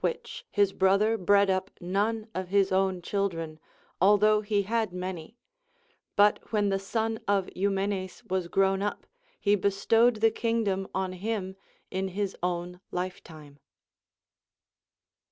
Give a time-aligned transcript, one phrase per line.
[0.01, 3.59] 207 which, his brother bred up none of his own children,
[4.01, 5.37] although he had many;
[6.15, 9.05] but ΛνΙιοη the son of Eumenes Avas groAvn up,
[9.39, 11.55] he bestowed the kingdom on him
[11.91, 13.59] in his own lifetime.